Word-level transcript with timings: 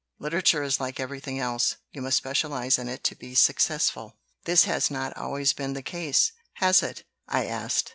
Literature 0.17 0.63
is 0.63 0.79
like 0.79 0.99
everything 0.99 1.37
else 1.39 1.75
you 1.91 2.01
must 2.01 2.17
specialize 2.17 2.79
in 2.79 2.89
it 2.89 3.03
to 3.03 3.13
be 3.13 3.35
successful." 3.35 4.17
"This 4.45 4.63
has 4.63 4.89
not 4.89 5.15
always 5.15 5.53
been 5.53 5.73
the 5.73 5.83
case, 5.83 6.31
has 6.53 6.81
it?" 6.81 7.03
I 7.27 7.45
asked. 7.45 7.89